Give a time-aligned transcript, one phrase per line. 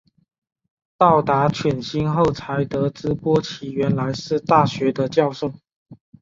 [0.97, 5.53] 到达犬星后才得知波奇原来是大学的教授。